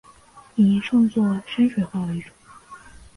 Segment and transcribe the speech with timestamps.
[0.55, 2.31] 以创作山水画为主。